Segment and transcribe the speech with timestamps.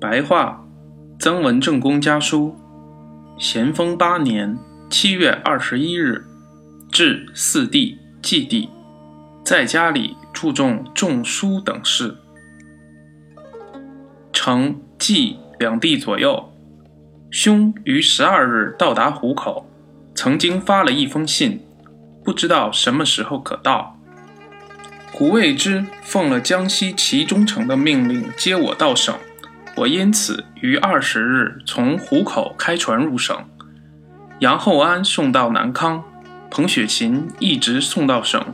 [0.00, 0.64] 白话，
[1.18, 2.54] 曾文正公家书，
[3.36, 4.56] 咸丰八年
[4.88, 6.24] 七月二十一日，
[6.92, 8.68] 至四弟、季弟，
[9.44, 12.16] 在家里注重种书等事。
[14.32, 16.52] 承季两地左右，
[17.28, 19.68] 兄于十二日到达湖口，
[20.14, 21.60] 曾经发了一封信，
[22.24, 23.98] 不知道什么时候可到。
[25.10, 29.12] 胡未之奉了江西祁中丞的命令接我到省，
[29.78, 33.36] 我因此于二十日从湖口开船入省。
[34.40, 36.02] 杨厚安送到南康，
[36.50, 38.44] 彭雪琴一直送到省。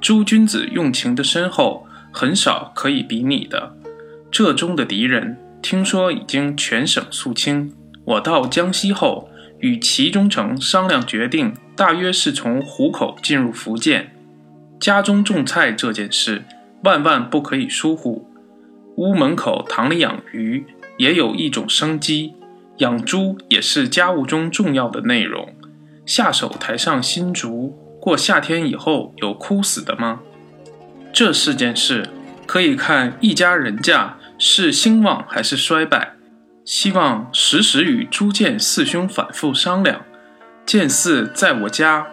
[0.00, 3.76] 诸君子用情的深厚，很少可以比拟的。
[4.28, 7.72] 浙中的敌人听说已经全省肃清，
[8.04, 14.16] 我到江西后与祁中丞商量决定，大约是从湖口进入福建。
[14.80, 16.42] 家中种菜这件事，
[16.82, 18.25] 万万不可以疏忽。
[18.96, 22.32] 屋门口塘里养鱼，也有一种生机；
[22.78, 25.54] 养猪也是家务中重要的内容。
[26.04, 30.20] 下手台上新竹，过夏天以后有枯死的吗？
[31.12, 32.08] 这四件事，
[32.46, 36.14] 可以看一家人家是兴旺还是衰败。
[36.64, 40.02] 希望时时与朱建四兄反复商量。
[40.64, 42.06] 建四在我家。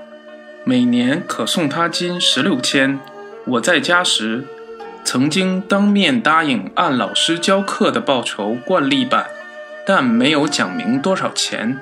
[0.65, 2.99] 每年可送他金十六千。
[3.45, 4.45] 我在家时，
[5.03, 9.27] 曾经当面答应按老师教课的报酬惯例办，
[9.85, 11.79] 但没有讲明多少钱。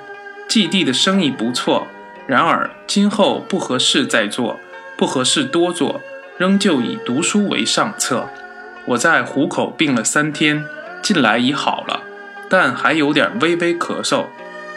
[0.47, 1.87] 季弟的生意不错，
[2.27, 4.59] 然而今后不合适再做，
[4.97, 6.01] 不合适多做，
[6.37, 8.27] 仍旧以读书为上策。
[8.87, 10.65] 我在虎口病了三天，
[11.01, 12.01] 近来已好了，
[12.49, 14.25] 但还有点微微咳嗽。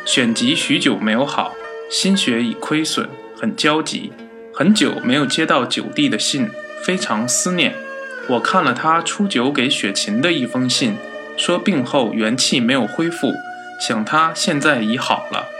[0.05, 1.55] 选集许久没有好，
[1.91, 3.09] 心血已亏损。
[3.37, 4.13] 很焦急，
[4.55, 6.49] 很久没有接到九弟的信，
[6.83, 7.75] 非常思念。
[8.27, 10.97] 我看了他初九给雪琴的一封信，
[11.37, 13.35] 说病后元气没有恢复，
[13.79, 15.54] 想他现在已好了。